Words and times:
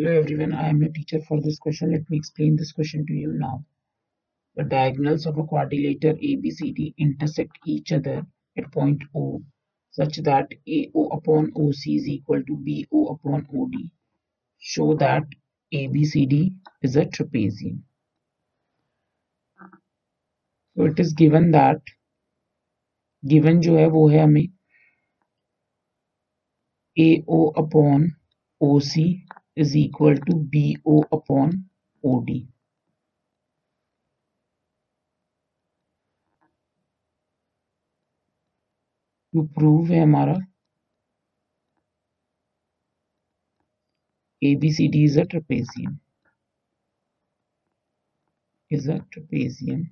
Hello 0.00 0.10
everyone, 0.10 0.52
I 0.52 0.68
am 0.68 0.82
your 0.82 0.92
teacher 0.92 1.20
for 1.22 1.40
this 1.40 1.58
question. 1.58 1.92
Let 1.92 2.10
me 2.10 2.18
explain 2.18 2.56
this 2.56 2.72
question 2.72 3.06
to 3.06 3.12
you 3.14 3.32
now. 3.32 3.64
The 4.54 4.64
diagonals 4.64 5.24
of 5.24 5.38
a 5.38 5.44
quadrilateral 5.44 6.16
ABCD 6.16 6.94
intersect 6.98 7.58
each 7.64 7.92
other 7.92 8.26
at 8.58 8.72
point 8.72 9.02
O 9.14 9.42
such 9.90 10.18
that 10.18 10.52
AO 10.68 11.08
upon 11.16 11.52
OC 11.56 11.86
is 11.86 12.08
equal 12.08 12.42
to 12.42 12.56
BO 12.56 13.06
upon 13.06 13.46
OD. 13.58 13.90
Show 14.58 14.94
that 14.96 15.22
ABCD 15.72 16.54
is 16.82 16.96
a 16.96 17.06
trapezium. 17.06 17.80
So 20.76 20.84
it 20.84 21.00
is 21.00 21.14
given 21.14 21.52
that 21.52 21.80
given 23.26 23.60
जो 23.60 23.76
है 23.76 23.86
वो 23.86 24.08
है 24.10 24.22
हमें 24.22 24.48
AO 26.98 27.52
upon 27.64 28.14
OC 28.60 29.22
is 29.56 29.76
equal 29.76 30.16
to 30.16 30.36
BO 30.54 31.00
upon 31.12 31.56
OD. 32.04 32.30
To 39.34 39.42
prove 39.56 39.92
है 39.92 40.02
हमारा 40.02 40.36
ABCD 44.42 45.04
is 45.04 45.16
a 45.16 45.24
trapezium 45.24 45.98
is 48.70 48.88
a 48.88 48.98
trapezium 49.14 49.84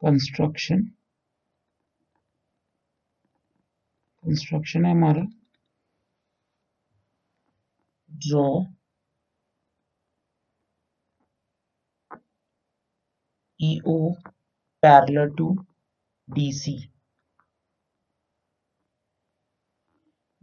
construction 0.00 0.84
Instruction 4.33 4.85
है 4.85 4.91
हमारा। 4.91 5.23
Draw 8.11 8.47
EO 13.59 13.97
parallel 14.83 15.29
to 15.37 15.49
DC 16.27 16.77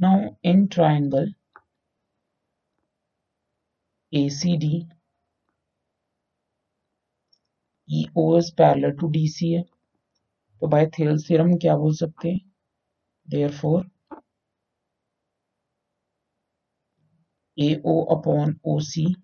now 0.01 0.29
in 0.51 0.67
triangle 0.75 1.33
A 4.13 4.29
C 4.39 4.57
D 4.59 4.75
EO 7.89 8.25
is 8.39 8.53
parallel 8.59 8.91
to 9.01 9.09
DC 9.11 9.53
है 9.53 9.63
तो 10.63 10.69
भाई 10.69 10.87
Thiel 10.99 11.17
Siram 11.19 11.57
क्या 11.63 11.77
बोल 11.77 11.95
सकते 11.97 12.29
हैं? 12.31 12.50
Therefore, 13.31 13.85
AO 17.61 17.95
upon 18.17 18.59
OC 18.65 19.15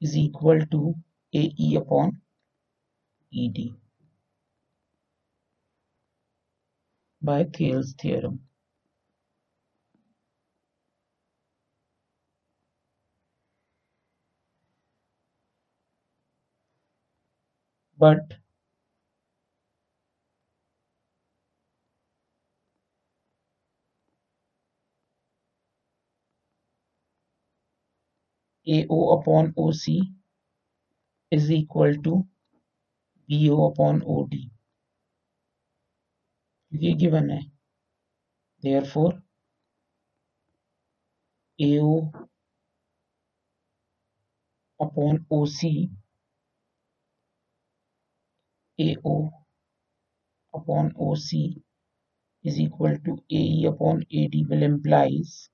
is 0.00 0.16
equal 0.16 0.66
to 0.66 0.94
AE 1.32 1.76
upon 1.76 2.20
ED 3.34 3.74
by 7.22 7.44
Thales 7.44 7.94
theorem. 7.94 8.40
But 17.98 18.34
AO 28.66 29.18
upon 29.18 29.52
OC 29.56 30.00
is 31.30 31.50
equal 31.50 31.94
to 32.02 32.26
BO 33.28 33.66
upon 33.66 34.02
OD. 34.02 34.50
ये 36.74 36.92
given 36.98 37.28
है 37.30 37.40
therefore 38.62 39.12
AO 41.60 42.12
upon 44.80 45.26
OC 45.30 45.90
AO 48.80 49.30
upon 50.54 50.92
OC 50.98 51.62
is 52.44 52.58
equal 52.60 52.98
to 52.98 53.18
AE 53.30 53.66
upon 53.66 54.02
AD 54.12 54.34
will 54.48 54.62
implies 54.62 55.48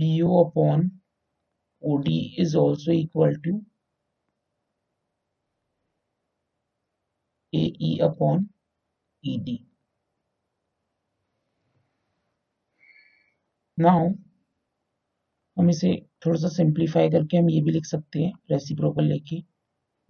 BO 0.00 0.40
upon 0.40 0.90
OD 1.82 2.34
is 2.38 2.54
also 2.54 2.92
equal 2.92 3.34
to 3.44 3.60
AE 7.52 7.98
upon 8.00 8.48
ED. 9.24 9.66
Now, 13.78 14.14
हम 15.56 15.70
इसे 15.70 15.94
थोड़ा 16.26 16.38
सा 16.40 16.48
simplify 16.48 17.10
करके 17.10 17.36
हम 17.36 17.48
ये 17.50 17.60
भी 17.62 17.70
लिख 17.70 17.84
सकते 17.86 18.22
हैं 18.22 18.32
रेसिप्रोकल 18.50 19.04
लेके 19.04 19.40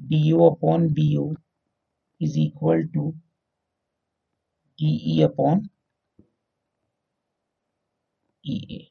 D 0.00 0.32
O 0.32 0.50
upon 0.50 0.88
B 0.94 1.14
O 1.16 1.32
is 2.20 2.38
equal 2.40 2.86
to 2.94 3.10
D 4.78 4.94
E 5.14 5.20
upon 5.22 5.68
E 8.44 8.56
A 8.70 8.86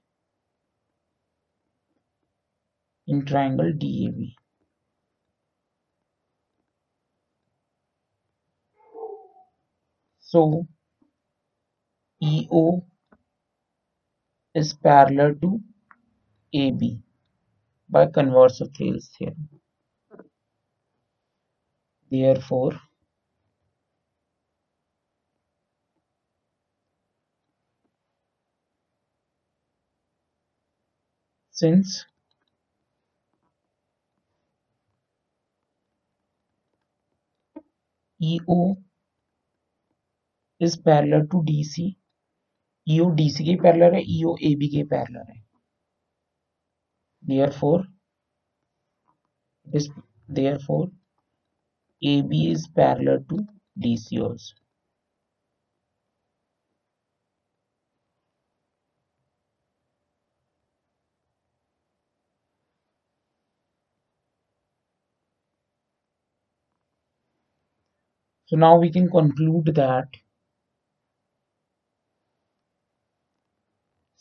in 3.09 3.25
triangle 3.25 3.71
DAB. 3.73 4.17
So 10.19 10.67
EO 12.21 12.85
is 14.53 14.73
parallel 14.73 15.33
to 15.41 15.59
AB 16.53 17.01
by 17.89 18.05
converse 18.05 18.61
of 18.61 18.71
Thales 18.77 19.09
theorem. 19.17 19.49
Therefore, 22.11 22.79
since 31.49 32.05
EO 38.21 38.77
is 40.59 40.77
parallel 40.77 41.27
to 41.27 41.43
DC. 41.43 41.95
EO 42.89 43.05
DC 43.15 43.45
के 43.45 43.55
parallel 43.63 43.93
है 43.95 44.03
EO 44.17 44.35
AB 44.49 44.69
के 44.75 44.83
parallel 44.93 45.27
है 45.29 45.43
therefore 47.27 47.83
is 49.73 49.89
therefore 50.27 50.89
AB 52.03 52.51
is 52.51 52.67
parallel 52.75 53.23
to 53.29 53.37
DC 53.85 54.21
also 54.21 54.55
So 68.49 68.55
now 68.57 68.79
we 68.79 68.89
can 68.89 69.07
conclude 69.11 69.75
that 69.75 70.07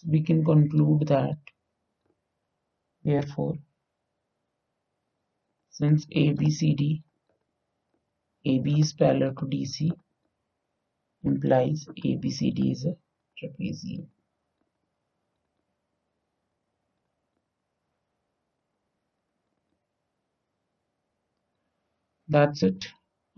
we 0.07 0.21
can 0.23 0.45
conclude 0.45 1.07
that 1.09 1.39
therefore 3.03 3.55
since 5.71 6.05
ABCD 6.05 7.03
AB 8.45 8.81
is 8.81 8.93
parallel 8.93 9.35
to 9.37 9.47
DC 9.47 9.91
implies 11.25 11.87
ABCD 11.87 12.73
is 12.73 12.85
a 12.85 12.95
trapezium. 13.41 14.09
That's 22.29 22.63
it. 22.63 22.89